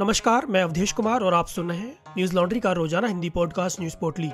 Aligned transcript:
नमस्कार, 0.00 0.46
मैं 0.46 0.62
अवधेश 0.62 0.92
कुमार 0.92 1.20
और 1.20 1.34
आप 1.34 1.46
सुन 1.46 1.70
रहे 1.70 1.78
हैं 1.78 2.14
न्यूज़ 2.16 2.34
लॉन्ड्री 2.34 2.60
का 2.60 2.72
रोज़ाना 2.72 3.06
हिंदी 3.06 3.30
पॉडकास्ट 3.30 3.80
न्यूज़ 3.80 3.96
पोर्टली। 3.96 4.28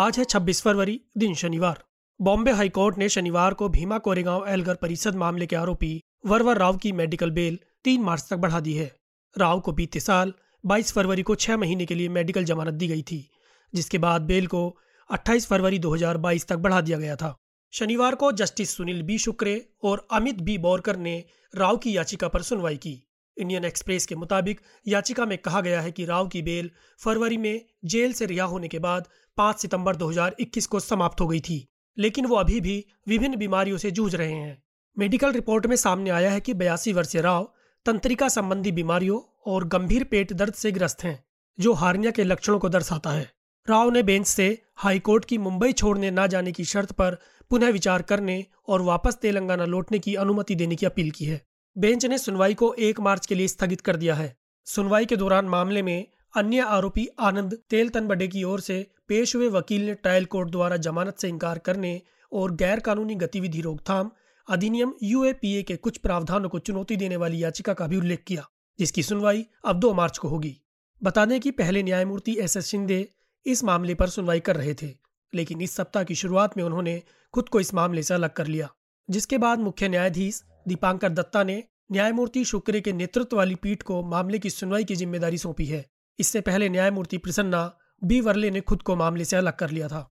आज 0.00 0.18
है 0.18 0.24
26 0.24 0.62
फरवरी, 0.62 1.00
दिन 1.18 1.34
शनिवार। 1.34 1.82
बॉम्बे 2.20 2.52
हाईकोर्ट 2.52 2.98
ने 2.98 3.08
शनिवार 3.08 3.54
को 3.54 3.68
भीमा 3.68 3.98
कोरेगांव 3.98 4.46
एलगर 4.48 4.74
परिषद 4.74 5.14
मामले 5.14 5.46
के 5.46 5.56
आरोपी 5.56 6.02
वरवर 6.26 6.58
राव 6.58 6.76
की 6.76 6.92
मेडिकल 6.92 7.30
बेल 7.30 7.58
तीन 7.84 8.02
मार्च 8.02 8.26
तक 8.30 8.36
बढ़ा 8.36 8.60
दी 8.60 8.74
है। 8.74 8.90
राव 9.38 9.60
को 9.60 9.72
बीते 9.72 10.00
साल 10.00 10.32
22 10.64 10.92
फरवरी 10.92 11.22
को 11.22 11.34
छह 11.34 11.56
महीने 11.56 11.86
के 11.86 11.94
लिए 11.94 12.08
मेडिकल 12.08 12.44
जमानत 12.44 12.74
दी 12.74 12.88
गई 12.88 13.02
थी, 13.02 13.30
जिसके 13.74 13.98
बाद 13.98 14.22
बेल 14.22 14.46
को 14.46 14.78
28 15.10 15.46
फरवरी 15.46 15.78
2022 15.78 16.48
तक 16.48 16.56
बढ़ा 16.56 16.80
दिया 16.80 16.98
गया 16.98 17.16
था। 17.16 17.36
शनिवार 17.74 18.14
को 18.14 18.32
जस्टिस 18.32 18.76
सुनील 18.76 19.02
बी 19.02 19.18
शुक्रे 19.18 19.68
और 19.84 20.06
अमित 20.12 20.40
बी 20.40 20.58
बोरकर 20.58 20.96
ने 20.96 21.24
राव 21.54 21.76
की 21.76 21.96
याचिका 21.96 22.28
पर 22.28 22.42
सुनवाई 22.42 22.76
की। 22.76 22.92
इंडियन 23.36 23.64
एक्सप्रेस 23.64 24.06
के 24.06 24.14
मुताबिक 24.14 24.60
याचिका 24.88 25.26
में 25.26 25.38
कहा 25.38 25.60
गया 25.60 25.80
है 25.80 25.92
कि 25.92 26.04
राव 26.04 26.28
की 26.28 26.42
बेल 26.42 26.70
फरवरी 27.00 27.36
में 27.36 27.64
जेल 27.84 28.12
से 28.12 28.26
रिहा 28.26 28.46
होने 28.46 28.68
के 28.68 28.78
बाद 28.78 29.08
5 29.38 29.58
सितंबर 29.58 29.96
2021 29.96 30.66
को 30.66 30.80
समाप्त 30.80 31.20
हो 31.20 31.28
गई 31.28 31.40
थी, 31.40 31.68
लेकिन 31.98 32.26
वो 32.26 32.36
अभी 32.36 32.60
भी 32.60 32.84
विभिन्न 33.08 33.36
बीमारियों 33.36 33.78
से 33.78 33.90
जूझ 33.90 34.14
रहे 34.14 34.32
हैं। 34.32 34.62
मेडिकल 34.98 35.32
रिपोर्ट 35.32 35.66
में 35.66 35.76
सामने 35.76 36.10
आया 36.10 36.30
है 36.30 36.40
कि 36.40 36.54
बयासी 36.54 36.92
वर्षीय 36.92 37.22
राव 37.22 37.52
तंत्रिका 37.86 38.28
संबंधी 38.28 38.72
बीमारियों 38.72 39.20
और 39.46 39.68
गंभीर 39.68 40.04
पेट 40.04 40.32
दर्द 40.32 40.54
से 40.54 40.72
ग्रस्त 40.72 41.04
हैं, 41.04 41.24
जो 41.58 41.72
हार्निया 41.72 42.10
के 42.10 42.24
लक्षणों 42.24 42.58
को 42.58 42.68
दर्शाता 42.68 43.10
है। 43.10 43.33
राव 43.68 43.90
ने 43.90 44.02
बेंच 44.02 44.26
से 44.26 44.46
हाईकोर्ट 44.76 45.24
की 45.24 45.36
मुंबई 45.38 45.72
छोड़ने 45.72 46.10
न 46.10 46.26
जाने 46.26 46.52
की 46.52 46.64
शर्त 46.64 46.90
पर 46.92 47.16
पुनः 47.50 47.70
विचार 47.70 48.02
करने 48.02 48.44
और 48.68 48.82
वापस 48.82 49.14
तेलंगाना 49.14 49.64
लौटने 49.64 49.98
की 49.98 50.14
अनुमति 50.14 50.54
देने 50.54 50.76
की 50.76 50.86
अपील 50.86 51.10
की 51.10 51.24
है। 51.24 51.40
बेंच 51.76 52.04
ने 52.06 52.18
सुनवाई 52.18 52.54
को 52.54 52.72
एक 52.78 53.00
मार्च 53.00 53.26
के 53.26 53.34
लिए 53.34 53.48
स्थगित 53.48 53.80
कर 53.80 53.96
दिया 53.96 54.14
है। 54.14 54.36
सुनवाई 54.66 55.06
के 55.06 55.16
दौरान 55.16 55.48
मामले 55.48 55.82
में 55.82 56.06
अन्य 56.36 56.60
आरोपी 56.60 57.08
आनंद 57.20 57.58
तेल 57.70 57.88
तनबडे 57.88 58.28
की 58.28 58.42
ओर 58.44 58.60
से 58.60 58.86
पेश 59.08 59.34
हुए 59.36 59.48
वकील 59.48 59.86
ने 59.86 59.94
ट्रायल 59.94 60.24
कोर्ट 60.24 60.50
द्वारा 60.50 60.76
जमानत 60.76 61.18
से 61.18 61.28
इनकार 61.28 61.58
करने 61.58 62.00
और 62.32 62.54
गैर 62.54 62.80
कानूनी 62.80 63.14
गतिविधि 63.14 63.60
रोकथाम, 63.60 64.10
अधिनियम 64.48 64.94
यूएपीए 65.02 65.62
के 65.62 65.76
कुछ 65.76 65.98
प्रावधानों 65.98 66.48
को 66.48 66.58
चुनौती 66.58 66.96
देने 66.96 67.16
वाली 67.16 67.42
याचिका 67.42 67.72
का 67.72 67.86
भी 67.86 67.96
उल्लेख 67.96 68.24
किया, 68.26 68.46
जिसकी 68.78 69.02
सुनवाई 69.02 69.44
अब 69.64 69.80
दो 69.80 69.92
मार्च 69.94 70.18
को 70.18 70.28
होगी। 70.28 70.56
बता 71.02 71.24
दें 71.24 71.40
कि 71.40 71.50
पहले 71.50 71.82
न्यायमूर्ति 71.82 72.36
एस 72.40 72.56
एस 72.56 72.66
शिंदे 72.66 73.06
इस 73.46 73.62
मामले 73.64 73.94
पर 73.94 74.08
सुनवाई 74.08 74.40
कर 74.40 74.56
रहे 74.56 74.74
थे, 74.74 74.88
लेकिन 75.32 75.60
इस 75.60 75.76
सप्ताह 75.76 76.04
की 76.04 76.14
शुरुआत 76.14 76.56
में 76.56 76.64
उन्होंने 76.64 77.02
खुद 77.34 77.48
को 77.48 77.60
इस 77.60 77.74
मामले 77.74 78.02
से 78.02 78.14
अलग 78.14 78.32
कर 78.32 78.46
लिया, 78.46 78.68
जिसके 79.08 79.38
बाद 79.38 79.58
मुख्य 79.58 79.88
न्यायाधीश 79.88 80.42
दीपांकर 80.68 81.08
दत्ता 81.08 81.42
ने 81.44 81.62
न्यायमूर्ति 81.92 82.44
शुक्रे 82.44 82.80
के 82.80 82.92
नेतृत्व 82.92 83.36
वाली 83.36 83.54
पीठ 83.54 83.82
को 83.82 84.02
मामले 84.02 84.38
की 84.38 84.50
सुनवाई 84.50 84.84
की 84.84 84.94
ज़िम्मेदारी 84.94 85.38
सौंपी 85.38 85.64
है। 85.66 85.84
इससे 86.18 86.40
पहले 86.40 86.68
न्यायमूर्ति 86.68 87.18
प्रसन्ना 87.18 87.70
बी 88.02 88.20
वर्ले 88.20 88.50
ने 88.50 88.60
खुद 88.60 88.82
को 88.82 88.96
मामले 88.96 89.24
से 89.24 89.36
अलग 89.36 89.56
कर 89.56 89.70
लिया 89.70 89.88
था। 89.88 90.08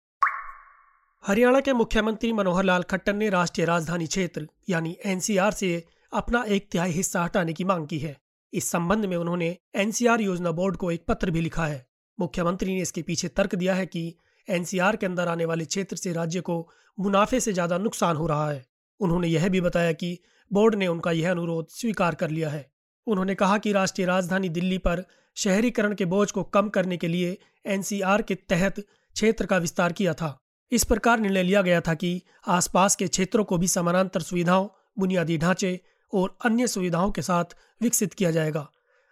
हरियाणा 1.24 1.60
के 1.60 1.72
मुख्यमंत्री 1.72 2.32
मनोहर 2.32 2.64
लाल 2.64 2.82
खट्टर 2.82 3.14
ने 3.14 3.28
राष्ट्रीय 3.30 3.66
राजधानी 3.66 4.06
क्षेत्र, 4.06 4.46
यानी 4.68 4.96
एनसीआर 5.04 5.52
से 5.52 5.84
अपना 6.12 6.42
एक 6.46 6.68
तिहाई 6.70 6.90
हिस्सा 6.90 7.22
हटाने 7.24 7.52
की 7.52 7.64
मांग 7.64 7.86
की 7.86 7.98
है। 7.98 8.16
इस 8.52 8.70
संबंध 8.70 9.04
में 9.04 9.16
उन्होंने 9.16 9.56
एनसीआर 9.74 10.20
योजना 10.20 10.50
बोर्ड 10.52 10.76
को 10.76 10.90
एक 10.90 11.04
पत्र 11.08 11.30
भी 11.30 11.40
लिखा 11.40 11.66
है। 11.66 11.86
मुख्यमंत्री 12.18 12.74
ने 12.74 12.80
इसके 12.80 13.02
पीछे 13.02 13.28
तर्क 13.28 13.54
दिया 13.54 13.74
है 13.74 13.86
कि 13.86 14.14
एनसीआर 14.48 14.96
के 14.96 15.06
अंदर 15.06 15.28
आने 15.28 15.44
वाले 15.44 15.64
क्षेत्र 15.64 15.96
से 15.96 16.12
राज्य 16.12 16.40
को 16.40 16.68
मुनाफे 16.98 17.40
से 17.40 17.52
ज़्यादा 17.52 17.78
नुकसान 17.78 18.16
हो 18.16 18.26
रहा 18.26 18.50
है। 18.50 18.64
उन्होंने 19.00 19.28
यह 19.28 19.48
भी 19.48 19.60
बताया 19.60 19.92
कि 19.92 20.18
बोर्ड 20.50 20.74
ने 20.74 20.86
उनका 20.86 21.10
यह 21.12 21.30
अनुरोध 21.30 21.68
स्वीकार 21.70 22.14
कर 22.14 22.30
लिया 22.30 22.50
है। 22.50 22.70
उन्होंने 23.06 23.34
कहा 23.34 23.58
कि 23.58 23.72
राष्ट्रीय 23.72 24.06
राजधानी 24.06 24.48
दिल्ली 24.48 24.78
पर 24.78 25.04
शहरीकरण 25.36 25.94
के 25.94 26.04
बोझ 26.04 26.30
को 26.30 26.42
कम 26.42 26.68
करने 26.68 26.96
के 26.96 27.08
लिए 27.08 27.36
एनसीआर 27.66 28.22
के 28.22 28.34
तहत 28.34 28.80
क्षेत्र 28.80 29.46
का 29.46 29.56
विस्तार 29.56 29.92
किया 29.92 30.14
था। 30.14 30.38
इस 30.72 30.84
प्रकार 30.84 31.20
निर्णय 31.20 31.42
लिया 31.42 31.62
गया 31.62 31.80
था 31.80 31.94
कि 31.94 32.22
आसपास 32.46 32.96
के 32.96 33.06
क्षेत्रों 33.08 33.44
को 33.44 33.58
भी 33.58 33.68
समानांतर 33.68 34.20
सुविधाओं, 34.20 34.68
बुनियादी 34.98 35.38
ढांचे 35.38 35.80
और 36.12 36.36
अन्य 36.44 36.66
सुविधाओं 36.66 37.10
के 37.10 37.22
साथ 37.22 37.56
विकसित 37.82 38.14
किया 38.14 38.30
जाएगा। 38.30 38.66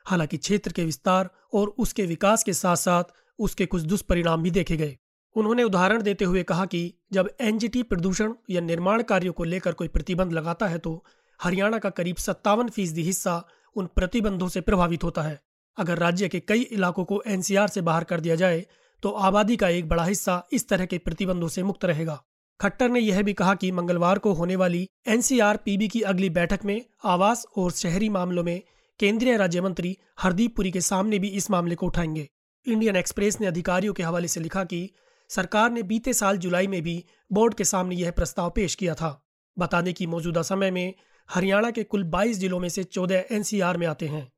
हालाँकि 0.07 0.37
क्षेत्र 0.37 0.73
के 0.73 0.85
विस्तार 0.85 1.31
और 1.55 1.75
उसके 1.79 2.07
विकास 2.07 2.45
के 2.45 2.53
साथ 2.53 2.77
साथ 2.77 3.13
उसके 3.39 3.67
कुछ 3.67 3.83
दुष्परिणाम 3.83 4.43
भी 4.43 4.51
देखे 4.51 4.77
गए। 4.77 4.97
उन्होंने 5.37 5.63
उदाहरण 5.63 6.03
देते 6.03 6.25
हुए 6.25 6.43
कहा 6.43 6.65
कि 6.67 6.93
जब 7.13 7.31
एनजीटी 7.41 7.83
प्रदूषण 7.83 8.33
या 8.51 8.61
निर्माण 8.61 9.03
कार्यों 9.03 9.33
को 9.33 9.45
लेकर 9.45 9.73
कोई 9.73 9.89
प्रतिबंध 9.89 10.33
लगाता 10.33 10.67
है 10.67 10.79
तो 10.79 11.03
हरियाणा 11.41 11.79
का 11.79 11.91
करीब 11.91 12.17
सत्तावन 12.17 12.69
फ़ीसदी 12.69 13.03
हिस्सा 13.03 13.43
उन 13.77 13.87
प्रतिबंधों 13.87 14.49
से 14.49 14.61
प्रभावित 14.61 15.05
होता 15.05 15.23
है। 15.23 15.41
अगर 15.79 15.99
राज्य 15.99 16.29
के 16.29 16.41
कई 16.41 16.61
इलाकों 16.63 17.05
को 17.05 17.23
एनसीआर 17.27 17.69
से 17.69 17.81
बाहर 17.81 18.05
कर 18.05 18.21
दिया 18.21 18.35
जाए 18.35 18.65
तो 19.03 19.11
आबादी 19.11 19.57
का 19.57 19.69
एक 19.69 19.89
बड़ा 19.89 20.05
हिस्सा 20.05 20.43
इस 20.53 20.69
तरह 20.69 20.87
के 20.87 20.99
प्रतिबंधों 20.99 21.49
से 21.49 21.63
मुक्त 21.63 21.85
रहेगा। 21.85 22.21
खट्टर 22.61 22.89
ने 22.89 23.01
यह 23.01 23.23
भी 23.23 23.33
कहा 23.33 23.55
कि 23.55 23.71
मंगलवार 23.73 24.19
को 24.19 24.33
होने 24.33 24.57
वाली 24.57 24.87
एनसीआर 25.07 25.57
पीबी 25.57 25.89
की 25.89 26.01
अगली 26.03 26.31
बैठक 26.31 26.65
में 26.65 26.81
आवास 27.05 27.47
और 27.57 27.71
शहरी 27.73 28.09
मामलों 28.09 28.45
में 28.45 28.61
केंद्रीय 28.99 29.37
राज्य 29.37 29.61
मंत्री 29.61 29.99
हरदीप 30.21 30.57
पुरी 30.57 30.71
के 30.71 30.81
सामने 30.81 31.19
भी 31.19 31.29
इस 31.29 31.51
मामले 31.51 31.75
को 31.75 31.87
उठाएँगे। 31.87 32.29
इंडियन 32.67 32.97
एक्सप्रेस 32.97 33.41
ने 33.41 33.47
अधिकारियों 33.47 33.95
के 33.95 34.03
हवाले 34.03 34.29
से 34.29 34.41
लिखा 34.41 34.65
कि 34.65 34.91
सरकार 35.29 35.71
ने 35.71 35.83
बीते 35.83 36.13
साल 36.13 36.37
जुलाई 36.37 36.67
में 36.67 36.83
भी 36.83 37.05
बोर्ड 37.33 37.55
के 37.55 37.65
सामने 37.65 37.95
यह 37.95 38.11
प्रस्ताव 38.11 38.51
पेश 38.51 38.75
किया 38.75 38.95
था। 38.95 39.27
बताने 39.59 39.93
की 39.93 40.07
मौजूदा 40.07 40.43
समय 40.43 40.71
में 40.71 40.95
हरियाणा 41.31 41.71
के 41.71 41.85
कुल 41.85 42.05
22 42.05 42.39
जिलों 42.39 42.61
में 42.61 42.69
से 42.69 42.85
14 42.85 43.25
एनसीआर 43.31 43.77
में 43.77 43.87
आते 43.87 44.07
हैं। 44.07 44.33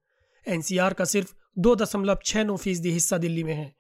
एनसीआर 0.48 0.94
का 0.94 1.04
सिर्फ़ 1.04 1.34
दो 1.58 1.76
दशमलव 1.76 2.18
छह 2.24 2.44
नौ 2.44 2.56
फ़ीसदी 2.56 2.91
हिस्सा 2.91 3.18
दिल्ली 3.18 3.44
में 3.44 3.54
है, 3.54 3.74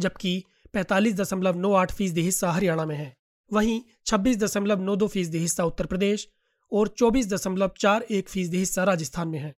जबकि 0.00 0.44
पैंतालीस 0.72 1.14
दशमलव 1.14 1.56
नौ 1.56 1.72
आठ 1.72 1.92
फ़ीसदी 1.92 2.20
हिस्सा 2.20 2.50
हरियाणा 2.50 2.84
में 2.84 2.96
है। 2.96 3.16
वहीं 3.52 3.80
छब्बीस 4.06 4.36
दशमलव 4.36 4.80
नौ 4.80 4.96
दो 4.96 5.08
फ़ीसदी 5.08 5.38
हिस्सा 5.38 5.64
उत्तर 5.64 5.86
प्रदेश 5.86 6.28
और 6.72 6.88
चौबीस 6.88 7.32
दशमलव 7.32 7.70
चार 7.78 8.02
एक 8.02 8.28
फ़ीसदी 8.28 8.58
हिस्सा 8.58 8.84
राजस्थान 8.84 9.28
में 9.28 9.38
है। 9.38 9.54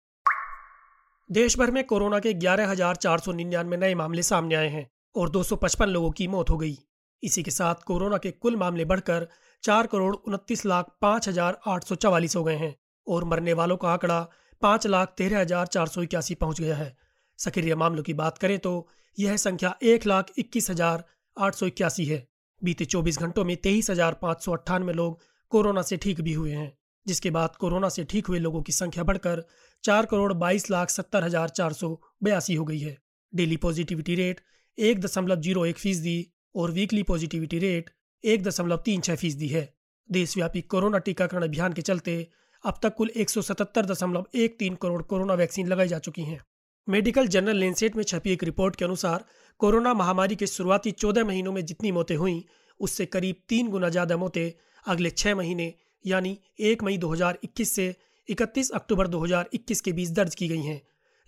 देश 1.31 1.59
भर 1.59 1.71
में 1.71 1.83
कोरोना 1.85 2.19
के 2.19 2.33
ग्यारह 2.35 2.69
हज़ार 2.71 2.97
चार 2.97 3.19
सौ 3.19 3.33
निन्यानवे 3.33 3.77
नए 3.77 3.95
मामले 3.95 4.23
सामने 4.23 4.55
आए 4.55 4.69
हैं 4.69 4.87
और 5.17 5.31
दो 5.31 5.43
सौ 5.43 5.57
पचपन 5.57 5.89
लोगों 5.89 6.11
की 6.11 6.27
मौत 6.29 6.51
हो 6.51 6.57
गई। 6.57 6.77
इसी 7.23 7.43
के 7.43 7.51
साथ 7.51 7.83
कोरोना 7.87 8.19
के 8.19 8.31
कुल 8.31 8.57
मामले 8.57 8.85
बढ़कर 8.85 9.27
चार 9.65 9.87
करोड़ 9.87 10.15
उनतीस 10.17 10.65
लाख 10.67 10.95
पाँच 11.01 11.29
हज़ार 11.29 11.59
आठ 11.67 11.85
सौ 11.85 11.95
चवालीस 11.95 12.37
हो 12.37 12.45
गए 12.45 12.55
हैं 12.57 12.75
और 13.07 13.25
मरने 13.25 13.53
वालों 13.53 13.77
का 13.77 13.89
आंकड़ा 13.89 14.21
पाँच 14.63 14.87
लाख 14.87 15.15
तेरह 15.19 15.41
हज़ार 15.41 15.67
चार 15.67 15.87
सौ 15.87 16.03
इक्यासी 16.03 16.35
पहुँच 16.37 16.61
गया 16.61 16.77
है। 16.77 16.97
सक्रिय 17.39 17.75
मामलों 17.75 18.03
की 18.03 18.15
बात 18.15 18.39
करें 18.39 18.59
तो 18.59 18.73
यह 19.19 19.37
संख्या 19.39 19.75
एक 19.85 20.07
लाख 20.07 20.33
इक्कीस 20.39 20.71
हज़ार 20.71 21.05
आठ 21.37 21.55
सौ 21.55 21.67
इक्यासी 21.67 22.05
है। 22.05 22.27
बीते 22.63 22.85
चौबीस 22.87 23.19
घंटों 23.19 23.45
में 23.45 23.57
तेईस 23.57 23.91
हज़ार 23.91 24.15
पाँच 24.23 24.45
सौ 24.45 24.53
अट्ठानवे 24.53 24.93
लोग 24.93 25.21
कोरोना 25.53 25.83
से 25.83 25.97
ठीक 25.97 26.21
भी 26.21 26.33
हुए 26.33 26.53
हैं। 26.53 26.73
जिसके 27.07 27.31
बाद 27.31 27.57
कोरोना 27.57 27.89
से 27.89 28.05
ठीक 28.05 28.27
हुए 28.27 28.39
लोगों 28.39 28.63
की 28.63 28.73
संख्या 28.73 29.05
बढ़कर 29.05 29.45
चार 29.85 30.07
करोड़ 30.07 30.33
बाईस 30.35 30.71
लाख 30.71 30.91
सत्तर 30.91 31.25
हज़ार 31.25 31.49
चार 31.51 31.73
सौ 31.73 31.89
बयासी 32.23 32.55
हो 32.55 32.65
गई 32.65 32.79
है। 32.79 32.97
डेली 33.33 33.57
पॉजिटिविटी 33.59 34.15
रेट 34.15 34.41
एक 34.79 35.01
दशमलव 35.01 35.41
ज़ीरो 35.41 35.65
एक 35.67 35.79
फ़ीसदी 35.79 36.17
और 36.55 36.71
वीकली 36.73 37.03
पॉजिटिविटी 37.05 37.59
रेट 37.59 37.91
एक 38.25 38.43
दशमलव 38.43 38.83
तीन 38.85 39.01
छह 39.01 39.17
फ़ीसदी 39.17 39.49
है। 39.49 39.69
देशव्यापी 40.09 40.61
कोरोना 40.65 40.99
टीकाकरण 41.01 41.43
अभियान 41.43 41.73
के 41.73 41.83
चलते 41.83 42.17
अब 42.65 42.79
तक 42.83 42.95
कुल 42.95 43.11
एक 43.17 43.31
सौ 43.31 43.43
सतहत्तर 43.43 43.87
दशमलव 43.87 44.27
एक 44.37 44.57
तीन 44.59 44.75
करोड़ 44.83 45.03
कोरोना 45.05 45.35
वैक्सीन 45.35 45.69
लगाई 45.69 45.89
जा 45.89 45.99
चुकी 46.01 46.23
हैं। 46.25 46.41
मेडिकल 46.89 47.27
जर्नल 47.29 47.57
लेंसेट 47.57 47.97
में 47.97 48.03
छपी 48.05 48.33
एक 48.33 48.45
रिपोर्ट 48.45 48.77
के 48.77 48.85
अनुसार 48.85 49.25
कोरोना 49.61 49.95
महामारी 49.95 50.37
के 50.37 50.47
शुरुआती 50.47 50.91
चौदह 50.93 51.25
महीनों 51.25 51.53
में 51.53 51.65
जितनी 51.65 51.93
मौतें 51.93 52.15
हुई, 52.17 52.45
उससे 52.81 53.07
करीब 53.07 53.37
तीन 53.49 53.69
गुना 53.71 53.89
ज़्यादा 53.89 54.17
मौतें 54.17 54.53
अगले 54.87 55.11
छह 55.13 55.35
महीने 55.35 55.73
यानी 56.07 56.39
एक 56.61 56.83
मई 56.83 56.99
2021 56.99 57.75
से 57.75 57.97
31 58.29 58.71
अक्टूबर 58.71 59.07
2021 59.07 59.81
के 59.81 59.93
बीच 59.93 60.09
दर्ज 60.09 60.35
की 60.35 60.49
गई 60.49 60.63
हैं। 60.63 60.83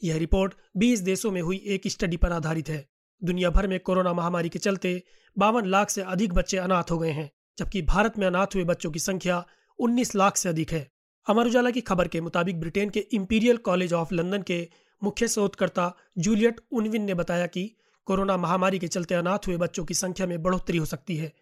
यह 0.05 0.17
रिपोर्ट 0.17 0.55
20 0.76 1.00
देशों 1.00 1.31
में 1.31 1.43
हुई 1.43 1.62
एक 1.67 1.82
स्टडी 1.87 2.17
पर 2.17 2.32
आधारित 2.32 2.69
है। 2.69 2.88
दुनिया 3.25 3.50
भर 3.50 3.67
में 3.67 3.81
कोरोना 3.81 4.12
महामारी 4.12 4.49
के 4.49 4.58
चलते 4.58 5.02
बावन 5.38 5.67
लाख 5.67 5.91
से 5.91 6.02
अधिक 6.02 6.32
बच्चे 6.32 6.56
अनाथ 6.56 6.91
हो 6.91 6.99
गए 6.99 7.11
हैं, 7.11 7.31
जबकि 7.58 7.82
भारत 7.82 8.19
में 8.19 8.26
अनाथ 8.26 8.47
हुए 8.55 8.64
बच्चों 8.64 8.91
की 8.91 8.99
संख्या 8.99 9.47
19 9.79 10.14
लाख 10.14 10.37
से 10.37 10.49
अधिक 10.49 10.73
है। 10.73 10.91
अमर 11.29 11.47
उजाला 11.47 11.70
की 11.70 11.81
खबर 11.81 12.08
के 12.08 12.20
मुताबिक 12.20 12.61
ब्रिटेन 12.61 12.91
के 12.91 13.00
इंपीरियल 13.00 13.56
कॉलेज 13.56 13.93
ऑफ़ 13.93 14.14
लंदन 14.14 14.43
के 14.43 14.69
मुख्य 15.02 15.29
शोधकर्ता 15.29 15.97
जूलियट 16.19 16.61
उनविन 16.73 17.02
ने 17.02 17.14
बताया 17.14 17.47
कि 17.47 17.76
कोरोना 18.05 18.37
महामारी 18.37 18.79
के 18.79 18.88
चलते 18.88 19.14
अनाथ 19.14 19.38
हुए 19.47 19.56
बच्चों 19.56 19.85
की 19.85 19.94
संख्या 19.94 20.26
में 20.26 20.43
बढ़ोतरी 20.43 20.79
हो 20.79 20.85
सकती 20.85 21.17
है। 21.17 21.32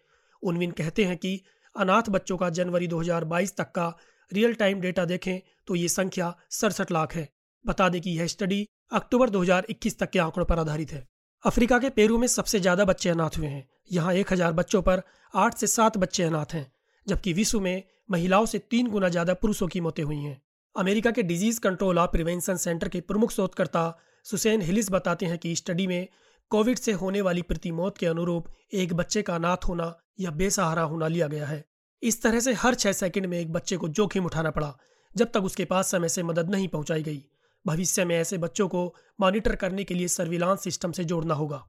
उनविन 0.43 0.71
कहते 0.71 1.03
हैं 1.03 1.17
कि 1.17 1.41
अनाथ 1.77 2.09
बच्चों 2.09 2.37
का 2.37 2.49
जनवरी 2.51 2.87
2022 2.87 3.55
तक 3.57 3.71
का 3.71 3.87
रियल 4.31 4.53
टाइम 4.53 4.81
डेटा 4.81 5.05
देखें 5.05 5.39
तो 5.67 5.75
ये 5.75 5.87
संख्या 5.89 6.33
सड़सठ 6.51 6.91
लाख 6.91 7.15
है। 7.15 7.27
बता 7.65 7.89
दें 7.89 7.99
कि 8.01 8.11
यह 8.11 8.27
स्टडी 8.27 8.65
अक्टूबर 8.91 9.29
2021 9.29 9.99
तक 9.99 10.09
के 10.09 10.19
आंकड़ों 10.19 10.45
पर 10.45 10.59
आधारित 10.59 10.91
है। 10.91 11.05
अफ्रीका 11.43 11.79
के 11.79 11.89
पेरू 11.91 12.17
में 12.17 12.27
सबसे 12.29 12.59
ज़्यादा 12.59 12.85
बच्चे 12.85 13.09
अनाथ 13.09 13.37
हुए 13.37 13.47
हैं। 13.47 13.67
यहाँ 13.91 14.13
एक 14.13 14.33
हज़ार 14.33 14.53
बच्चों 14.53 14.81
पर 14.81 15.01
आठ 15.33 15.57
से 15.57 15.67
सात 15.67 15.97
बच्चे 15.97 16.23
अनाथ 16.23 16.53
हैं, 16.53 16.65
जबकि 17.07 17.33
विश्व 17.33 17.59
में 17.59 17.83
महिलाओं 18.11 18.45
से 18.45 18.59
तीन 18.71 18.87
गुना 18.87 19.09
ज़्यादा 19.09 19.33
पुरुषों 19.35 19.67
की 19.67 19.81
मौतें 19.81 20.03
हुई 20.03 20.17
हैं। 20.17 20.41
अमेरिका 20.75 21.11
के 21.11 21.23
डिज़ीज़ 21.23 21.59
कंट्रोल 21.59 21.99
और 21.99 22.07
प्रिवेंशन 22.07 22.57
सेंटर 22.57 22.89
के 22.89 23.01
प्रमुख 23.03 23.31
शोधकर्ता 23.31 23.85
सुसैन 24.25 24.61
हिलिस 24.61 24.91
बताते 24.91 25.25
हैं 25.25 25.37
कि 25.37 25.55
स्टडी 25.55 25.87
में 25.87 26.07
कोविड 26.51 26.77
से 26.77 26.91
होने 26.95 27.21
वाली 27.21 27.41
प्रति 27.43 27.71
मौत 27.73 27.97
के 27.97 28.05
अनुरूप 28.05 28.47
एक 28.75 28.93
बच्चे 28.93 29.21
का 29.21 29.35
अनाथ 29.35 29.67
होना 29.67 29.93
या 30.19 30.31
बेसहारा 30.31 30.81
होना 30.81 31.07
लिया 31.07 31.27
गया 31.27 31.45
है। 31.45 31.65
इस 32.03 32.21
तरह 32.21 32.39
से 32.39 32.53
हर 32.53 32.75
छह 32.75 32.91
सेकंड 32.91 33.25
में 33.25 33.39
एक 33.39 33.53
बच्चे 33.53 33.77
को 33.77 33.87
जोखिम 33.87 34.25
उठाना 34.25 34.51
पड़ा, 34.51 34.77
जब 35.15 35.31
तक 35.31 35.43
उसके 35.43 35.65
पास 35.65 35.91
समय 35.91 36.09
से 36.09 36.23
मदद 36.23 36.49
नहीं 36.49 36.67
पहुंचाई 36.67 37.03
गई। 37.03 37.23
भविष्य 37.65 38.05
में 38.05 38.15
ऐसे 38.15 38.37
बच्चों 38.37 38.67
को 38.67 38.95
मॉनिटर 39.19 39.55
करने 39.55 39.83
के 39.83 39.93
लिए 39.93 40.07
सर्विलांस 40.07 40.63
सिस्टम 40.63 40.91
से 40.91 41.03
जोड़ना 41.03 41.33
होगा। 41.33 41.67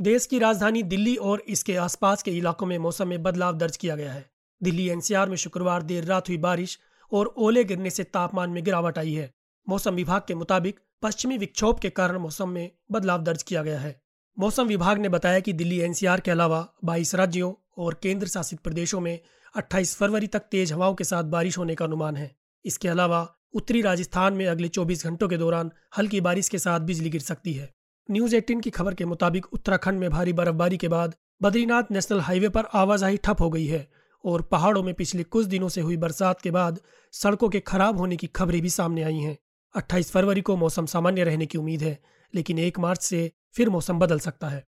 देश 0.00 0.26
की 0.26 0.38
राजधानी 0.38 0.82
दिल्ली 0.82 1.16
और 1.16 1.40
इसके 1.40 1.76
आसपास 1.76 2.22
के 2.22 2.30
इलाकों 2.30 2.66
में 2.66 2.78
मौसम 2.78 3.08
में 3.08 3.22
बदलाव 3.22 3.56
दर्ज 3.58 3.76
किया 3.76 3.96
गया 3.96 4.12
है। 4.12 4.30
दिल्ली 4.62 4.88
एनसीआर 4.88 5.28
में 5.28 5.36
शुक्रवार 5.36 5.82
देर 5.82 6.04
रात 6.04 6.28
हुई 6.28 6.36
बारिश 6.36 6.78
और 7.12 7.26
ओले 7.26 7.64
गिरने 7.64 7.90
से 7.90 8.04
तापमान 8.04 8.50
में 8.50 8.64
गिरावट 8.64 8.98
आई 8.98 9.12
है। 9.12 9.32
मौसम 9.68 9.94
विभाग 9.94 10.22
के 10.28 10.34
मुताबिक 10.34 10.80
पश्चिमी 11.02 11.38
विक्षोभ 11.38 11.78
के 11.78 11.90
कारण 11.90 12.18
मौसम 12.18 12.48
में 12.48 12.70
बदलाव 12.92 13.22
दर्ज 13.22 13.42
किया 13.42 13.62
गया 13.62 13.80
है। 13.80 14.03
मौसम 14.38 14.66
विभाग 14.66 14.98
ने 14.98 15.08
बताया 15.08 15.40
कि 15.40 15.52
दिल्ली 15.52 15.78
एनसीआर 15.78 16.20
के 16.20 16.30
अलावा 16.30 16.66
22 16.84 17.14
राज्यों 17.14 17.52
और 17.78 17.98
केंद्र 18.02 18.26
शासित 18.26 18.58
प्रदेशों 18.60 19.00
में 19.00 19.18
28 19.54 19.94
फरवरी 19.96 20.26
तक 20.26 20.38
तेज 20.38 20.72
हवाओं 20.72 20.94
के 20.94 21.04
साथ 21.04 21.24
बारिश 21.24 21.58
होने 21.58 21.74
का 21.74 21.84
अनुमान 21.84 22.16
है। 22.16 22.36
इसके 22.64 22.88
अलावा 22.88 23.36
उत्तरी 23.54 23.82
राजस्थान 23.82 24.34
में 24.34 24.46
अगले 24.46 24.68
24 24.68 25.06
घंटों 25.06 25.28
के 25.28 25.36
दौरान 25.36 25.70
हल्की 25.98 26.20
बारिश 26.20 26.48
के 26.48 26.58
साथ 26.58 26.80
बिजली 26.80 27.10
गिर 27.10 27.20
सकती 27.20 27.52
है। 27.52 27.72
न्यूज़ 28.10 28.36
एटीन 28.36 28.60
की 28.60 28.70
खबर 28.70 28.94
के 28.94 29.04
मुताबिक 29.04 29.46
उत्तराखंड 29.52 30.00
में 30.00 30.10
भारी 30.10 30.32
बर्फबारी 30.32 30.76
के 30.76 30.88
बाद 30.88 31.14
बद्रीनाथ 31.42 31.82
नेशनल 31.90 32.20
हाईवे 32.20 32.48
पर 32.48 32.64
आवाजाही 32.74 33.16
ठप 33.16 33.40
हो 33.40 33.50
गई 33.50 33.66
है 33.66 33.88
और 34.24 34.42
पहाड़ों 34.42 34.82
में 34.82 34.94
पिछले 34.94 35.22
कुछ 35.22 35.46
दिनों 35.46 35.68
से 35.68 35.80
हुई 35.80 35.96
बरसात 35.96 36.40
के 36.40 36.50
बाद 36.50 36.80
सड़कों 37.12 37.48
के 37.48 37.60
खराब 37.60 37.98
होने 37.98 38.16
की 38.16 38.26
खबरें 38.26 38.60
भी 38.62 38.70
सामने 38.70 39.02
आई 39.02 39.18
हैं। 39.18 39.38
28 39.74 40.10
फरवरी 40.10 40.40
को 40.40 40.56
मौसम 40.56 40.86
सामान्य 40.86 41.24
रहने 41.24 41.46
की 41.46 41.58
उम्मीद 41.58 41.82
है, 41.82 41.98
लेकिन 42.34 42.58
एक 42.58 42.78
मार्च 42.78 43.02
से 43.02 43.30
फिर 43.54 43.70
मौसम 43.70 43.98
बदल 43.98 44.18
सकता 44.18 44.48
है। 44.48 44.64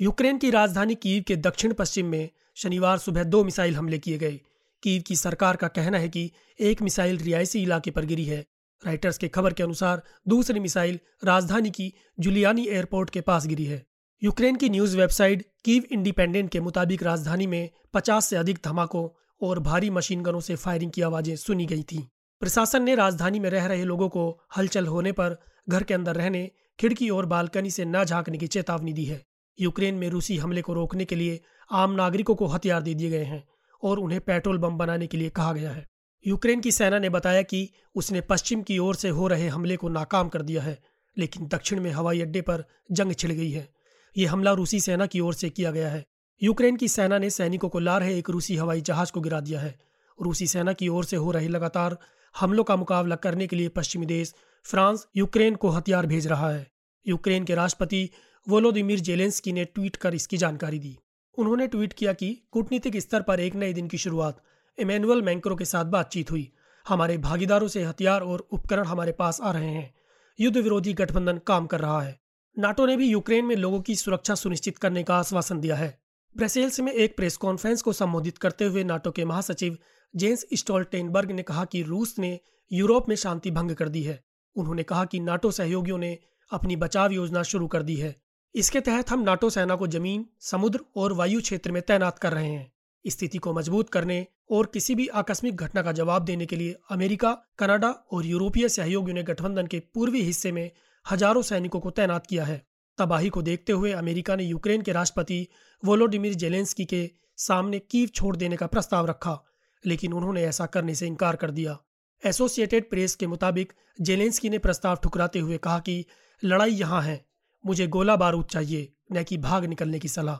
यूक्रेन 0.00 0.38
की 0.38 0.50
राजधानी 0.50 0.94
कीव 0.94 1.24
के 1.26 1.36
दक्षिण 1.36 1.72
पश्चिम 1.72 2.06
में 2.06 2.30
शनिवार 2.54 2.98
सुबह 2.98 3.24
दो 3.24 3.44
मिसाइल 3.44 3.76
हमले 3.76 3.98
किए 3.98 4.18
गए। 4.18 4.40
कीव 4.82 5.02
की 5.06 5.16
सरकार 5.16 5.56
का 5.56 5.68
कहना 5.68 5.98
है 5.98 6.08
कि 6.08 6.30
एक 6.60 6.82
मिसाइल 6.82 7.18
रियायसी 7.18 7.62
इलाके 7.62 7.90
पर 7.90 8.04
गिरी 8.04 8.24
है। 8.24 8.46
राइटर्स 8.86 9.18
के 9.18 9.28
खबर 9.28 9.52
के 9.52 9.62
अनुसार 9.62 10.02
दूसरी 10.28 10.60
मिसाइल 10.60 10.98
राजधानी 11.24 11.70
की 11.70 11.92
जुलियानी 12.20 12.66
एयरपोर्ट 12.66 13.10
के 13.10 13.20
पास 13.20 13.46
गिरी 13.46 13.64
है। 13.64 13.86
यूक्रेन 14.22 14.56
की 14.56 14.68
न्यूज़ 14.68 14.96
वेबसाइट 14.96 15.46
कीव 15.64 15.84
इंडिपेंडेंट 15.92 16.50
के 16.50 16.60
मुताबिक 16.60 17.02
राजधानी 17.02 17.46
में 17.46 17.70
50 17.94 18.26
से 18.26 18.36
अधिक 18.36 18.58
धमाकों 18.64 19.08
और 19.40 19.58
भारी 19.58 19.90
मशीन 19.90 20.22
गनों 20.22 20.40
से 20.40 20.56
फायरिंग 20.56 20.92
की 20.92 21.02
आवाज़ें 21.02 21.36
सुनी 21.36 21.66
गई 21.66 21.82
थीं। 21.82 22.02
प्रशासन 22.40 22.82
ने 22.82 22.94
राजधानी 22.94 23.40
में 23.40 23.50
रह 23.50 23.66
रहे 23.66 23.84
लोगों 23.84 24.08
को 24.08 24.40
हलचल 24.56 24.86
होने 24.86 25.12
पर 25.12 25.36
घर 25.68 25.82
के 25.82 25.94
अंदर 25.94 26.14
रहने 26.14 26.50
खिड़की 26.78 27.08
और 27.10 27.26
बालकनी 27.26 27.70
से 27.70 27.84
न 27.84 28.04
झांकने 28.04 28.38
की 28.38 28.46
चेतावनी 28.46 28.92
दी 28.92 29.04
है। 29.04 29.22
यूक्रेन 29.58 29.94
में 29.94 30.08
रूसी 30.10 30.36
हमले 30.36 30.62
को 30.62 30.72
रोकने 30.72 31.04
के 31.04 31.14
लिए 31.14 31.40
आम 31.70 31.92
नागरिकों 31.92 32.34
को 32.34 32.46
हथियार 32.46 32.82
दे 32.82 32.94
दिए 32.94 33.10
गए 33.10 33.24
हैं 33.24 33.42
और 33.82 33.98
उन्हें 33.98 34.20
पेट्रोल 34.20 34.58
बम 34.58 34.76
बनाने 34.78 35.06
के 35.06 35.16
लिए 35.16 35.28
कहा 35.28 35.52
गया 35.52 35.70
है। 35.70 35.86
यूक्रेन 36.26 36.60
की 36.60 36.72
सेना 36.72 36.98
ने 36.98 37.08
बताया 37.08 37.42
कि 37.42 37.68
उसने 37.94 38.20
पश्चिम 38.20 38.62
की 38.62 38.78
ओर 38.78 38.94
से 38.94 39.08
हो 39.08 39.26
रहे 39.28 39.48
हमले 39.48 39.76
को 39.76 39.88
नाकाम 39.88 40.28
कर 40.28 40.42
दिया 40.42 40.62
है, 40.62 40.78
लेकिन 41.16 41.46
दक्षिण 41.46 41.80
में 41.80 41.90
हवाई 41.90 42.20
अड्डे 42.20 42.40
पर 42.40 42.64
जंग 42.92 43.12
छिड़ 43.12 43.32
गई 43.32 43.50
है। 43.50 43.68
ये 44.16 44.26
हमला 44.26 44.52
रूसी 44.52 44.80
सेना 44.80 45.06
की 45.06 45.20
ओर 45.20 45.34
से 45.34 45.50
किया 45.50 45.70
गया 45.70 45.88
है। 45.88 46.04
यूक्रेन 46.42 46.76
की 46.76 46.88
सेना 46.88 47.18
ने 47.18 47.30
सैनिकों 47.30 47.68
को 47.68 47.78
ला 47.78 47.96
रहे 47.98 48.18
एक 48.18 48.30
रूसी 48.30 48.56
हवाई 48.56 48.80
जहाज़ 48.80 49.12
को 49.12 49.20
गिरा 49.20 49.40
दिया 49.40 49.60
है। 49.60 49.78
रूसी 50.18 50.46
सेना 50.46 50.72
की 50.72 50.88
ओर 50.88 51.04
से 51.04 51.16
हो 51.16 51.30
रहे 51.30 51.48
लगातार 51.48 51.98
हमलों 52.40 52.64
का 52.64 52.76
मुकाबला 52.76 53.16
करने 53.16 53.46
के 53.46 53.56
लिए 53.56 53.68
पश्चिमी 53.68 54.06
देश 54.06 54.34
फ्रांस 54.64 55.06
यूक्रेन 55.16 55.54
को 55.54 55.68
हथियार 55.68 56.06
भेज 56.06 56.26
रहा 56.26 56.50
है। 56.50 56.66
यूक्रेन 57.06 57.44
के 57.44 57.54
राष्ट्रपति 57.54 58.10
वोलोदिमिर 58.48 59.00
जेलेंस्की 59.00 59.52
ने 59.52 59.64
ट्वीट 59.64 59.96
कर 59.96 60.14
इसकी 60.14 60.36
जानकारी 60.36 60.78
दी। 60.78 60.98
उन्होंने 61.38 61.66
ट्वीट 61.66 61.92
किया 61.92 62.12
कि 62.12 62.42
कूटनीतिक 62.50 62.96
स्तर 62.96 63.22
पर 63.22 63.40
एक 63.40 63.54
नए 63.54 63.72
दिन 63.72 63.88
की 63.88 63.98
शुरुआत 63.98 64.42
इमैनुअल 64.78 65.22
मैंक्रो 65.22 65.56
के 65.56 65.64
साथ 65.64 65.84
बातचीत 65.84 66.30
हुई। 66.30 66.52
हमारे 66.88 67.18
भागीदारों 67.18 67.68
से 67.68 67.84
हथियार 67.84 68.20
और 68.20 68.48
उपकरण 68.52 68.84
हमारे 68.84 69.12
पास 69.12 69.40
आ 69.40 69.52
रहे 69.52 69.70
हैं। 69.70 69.94
युद्ध 70.40 70.56
विरोधी 70.56 70.92
गठबंधन 70.92 71.38
काम 71.46 71.66
कर 71.66 71.80
रहा 71.80 72.02
है। 72.02 72.20
नाटो 72.58 72.86
ने 72.86 72.96
भी 72.96 73.08
यूक्रेन 73.08 73.44
में 73.44 73.56
लोगों 73.56 73.80
की 73.80 73.96
सुरक्षा 73.96 74.34
सुनिश्चित 74.34 74.78
करने 74.78 75.02
का 75.02 75.16
आश्वासन 75.16 75.60
दिया 75.60 75.76
है। 75.76 75.98
ब्रसेल्स 76.36 76.80
में 76.80 76.92
एक 76.92 77.16
प्रेस 77.16 77.36
कॉन्फ्रेंस 77.36 77.82
को 77.82 77.92
संबोधित 77.92 78.38
करते 78.38 78.64
हुए 78.64 78.84
नाटो 78.84 79.10
के 79.10 79.24
महासचिव 79.24 79.78
जेंस 80.16 80.46
स्टोल्टेनबर्ग 80.54 81.30
ने 81.30 81.42
कहा 81.42 81.64
कि 81.64 81.82
रूस 81.82 82.18
ने 82.18 82.38
यूरोप 82.70 83.08
में 83.08 83.16
शांति 83.16 83.50
भंग 83.50 83.70
कर 83.70 83.88
दी 83.88 84.02
है। 84.02 84.22
उन्होंने 84.56 84.82
कहा 84.82 85.04
कि 85.04 85.20
नाटो 85.20 85.50
सहयोगियों 85.50 85.98
ने 85.98 86.18
अपनी 86.50 86.76
बचाव 86.76 87.12
योजना 87.12 87.42
शुरू 87.42 87.66
कर 87.66 87.82
दी 87.82 87.96
है। 87.96 88.14
इसके 88.54 88.80
तहत 88.80 89.10
हम 89.10 89.22
नाटो 89.22 89.50
सेना 89.50 89.76
को 89.76 89.86
ज़मीन, 89.86 90.26
समुद्र 90.40 90.80
और 90.96 91.12
वायु 91.12 91.40
क्षेत्र 91.40 91.72
में 91.72 91.82
तैनात 91.82 92.18
कर 92.18 92.32
रहे 92.32 92.48
हैं। 92.48 92.72
स्थिति 93.04 93.38
को 93.38 93.52
मज़बूत 93.52 93.90
करने 93.90 94.26
और 94.50 94.66
किसी 94.66 94.94
भी 94.94 95.06
आकस्मिक 95.14 95.56
घटना 95.56 95.82
का 95.82 95.92
जवाब 95.92 96.24
देने 96.24 96.46
के 96.46 96.56
लिए 96.56 96.76
अमेरिका, 96.90 97.32
कनाडा 97.58 97.90
और 98.12 98.26
यूरोपीय 98.26 98.68
सहयोगियों 98.68 99.14
ने 99.14 99.22
गठबंधन 99.22 99.66
के 99.66 99.80
पूर्वी 99.94 100.22
हिस्से 100.22 100.52
में 100.52 100.70
हज़ारों 101.06 101.42
सैनिकों 101.42 101.80
को 101.80 101.90
तैनात 101.90 102.26
किया 102.26 102.44
है। 102.44 102.64
तबाही 102.98 103.28
को 103.28 103.42
देखते 103.42 103.72
हुए 103.72 103.92
अमेरिका 103.92 104.36
ने 104.36 104.44
यूक्रेन 104.44 104.82
के 104.82 104.92
राष्ट्रपति 104.92 105.46
वोलोडिमिर 105.82 106.34
जेलेंस्की 106.34 106.84
के 106.84 107.10
सामने 107.38 107.78
कीव 107.80 108.08
छोड़ 108.08 108.36
देने 108.36 108.56
का 108.56 108.66
प्रस्ताव 108.66 109.06
रखा। 109.06 109.38
लेकिन 109.86 110.12
उन्होंने 110.12 110.42
ऐसा 110.42 110.66
करने 110.66 110.94
से 110.94 111.06
इनकार 111.06 111.36
कर 111.36 111.50
दिया। 111.50 111.78
एसोसिएटेड 112.26 112.90
प्रेस 112.90 113.14
के 113.14 113.26
मुताबिक, 113.26 113.72
जेलेंस्की 114.00 114.50
ने 114.50 114.58
प्रस्ताव 114.58 114.96
ठुकराते 114.96 115.38
हुए 115.38 115.58
कहा 115.58 115.78
कि, 115.78 116.06
लड़ाई 116.44 116.70
यहाँ 116.70 117.02
है, 117.02 117.26
मुझे 117.66 117.86
गोला 117.86 118.16
बारूद 118.16 118.44
चाहिए, 118.44 118.92
न 119.12 119.22
कि 119.22 119.38
भाग 119.38 119.64
निकलने 119.64 119.98
की 119.98 120.08
सलाह। 120.08 120.36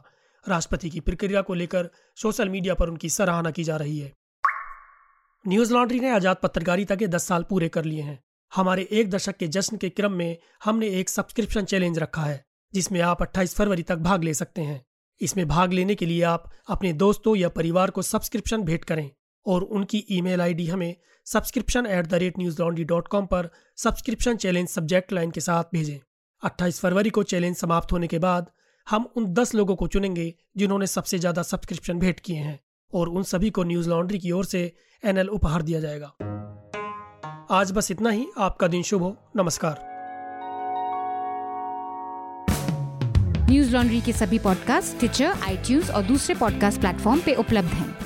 राष्ट्रपति 0.49 0.91
की 0.91 1.01
प्रक्रिया 1.01 1.43
को 1.43 1.55
लेकर 1.55 1.91
सोशल 2.17 2.49
मीडिया 2.49 2.75
पर 2.75 2.89
उनकी 2.89 3.09
सराहना 3.09 3.51
की 3.51 3.65
जा 3.65 3.77
रही 3.77 3.99
है। 3.99 4.13
न्यूज़ 5.49 5.75
लॉन्ड्री 5.75 6.01
ने 6.01 6.11
आज़ाद 6.11 6.37
पत्रकारिता 6.43 6.95
के 6.95 7.07
दस 7.07 7.25
साल 7.25 7.43
पूरे 7.43 7.69
कर 7.69 7.85
लिए 7.85 8.03
हैं। 8.03 8.25
हमारे 8.55 8.89
एक 8.91 9.11
दशक 9.11 9.37
के 9.37 9.49
जश्न 9.49 9.77
के 9.77 9.89
क्रम 9.89 10.13
में 10.13 10.39
हमने 10.65 10.89
एक 10.89 11.09
सब्सक्रिप्शन 11.09 11.65
चैलेंज 11.65 11.99
रखा 11.99 12.23
है, 12.23 12.45
जिसमें 12.75 13.01
आप 13.01 13.23
28 13.23 13.55
फरवरी 13.55 13.83
तक 13.83 13.97
भाग 13.97 14.25
ले 14.25 14.35
सकते 14.35 14.63
हैं। 14.63 14.87
इसमें 15.21 15.49
भाग 15.49 15.73
लेने 15.73 15.95
के 15.95 16.07
लिए 16.07 16.23
आप 16.23 16.51
अपने 16.69 16.93
दोस्तों 16.93 17.37
या 17.37 17.49
परिवार 17.49 17.91
को 17.91 18.03
सब्सक्रिप्शन 18.03 18.63
भेंट 18.63 18.85
करें। 18.85 19.11
और 19.47 19.63
उनकी 19.63 20.05
ईमेल 20.11 20.41
आईडी 20.41 20.67
हमें 20.67 20.97
subscription 21.27 21.87
at 21.87 22.07
the 22.07 22.15
rate 22.15 22.39
Newslaundry 22.63 22.85
dot 22.85 23.09
com 23.09 23.27
पर 23.27 23.51
सब्सक्रिप्शन 23.77 24.37
चैलेंज 24.37 24.69
सब्जेक्ट 24.69 25.13
लाइन 25.13 25.31
के 25.31 25.41
साथ 25.41 25.65
भेजें। 25.73 25.99
28 26.43 26.81
फरवरी 26.81 27.11
को 27.11 27.23
चैलेंज 27.23 27.57
समाप्त 27.57 27.93
होने 27.93 28.07
के 28.07 28.19
बाद 28.19 28.51
हम 28.91 29.13
उन 29.17 29.27
10 29.35 29.55
लोगों 29.55 29.77
को 29.77 29.87
चुनेंगे 29.87 30.35
जिन्होंने 30.57 30.87
सबसे 30.87 31.19
ज़्यादा 31.19 31.43
सब्सक्रिप्शन 31.43 31.99
भेंट 31.99 32.21
किए 32.21 32.37
हैं 32.37 32.61
और 32.95 33.09
उन 33.09 33.23
सभी 33.23 33.51
को 33.51 33.65
न्यूज़ 33.65 33.89
लॉन्ड्री 33.91 34.19
की 34.19 34.31
ओर 34.31 34.45
से 34.45 34.77
एनएल 35.05 35.29
उपहार 35.29 35.63
दिया 35.63 35.81
जाएगा। 35.81 36.13
आज 37.51 37.73
बस 37.73 37.91
इतना 37.91 38.11
ही। 38.11 38.27
आपका 38.39 38.69
दिन 38.69 38.83
शुभ 38.83 39.03
हो। 39.03 39.17
नमस्कार। 39.37 39.79
न्यूज़ 43.51 43.73
लॉन्ड्री 43.73 44.01
के 44.01 44.13
सभी 44.13 44.39
पॉडकास्ट 44.39 44.99
ट्विटर 44.99 45.25
आई 45.25 45.81
और 45.95 46.03
दूसरे 46.03 46.35
पॉडकास्ट 46.35 46.81
प्लेटफॉर्म 46.81 47.21
पे 47.21 47.35
उपलब्ध 47.35 47.69
हैं। 47.69 48.06